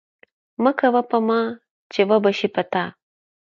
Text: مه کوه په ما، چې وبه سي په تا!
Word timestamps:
مه 0.63 0.71
کوه 0.79 1.01
په 1.09 1.17
ما، 1.27 1.41
چې 1.93 2.01
وبه 2.09 2.31
سي 2.37 2.47
په 2.55 2.63
تا! 2.71 2.83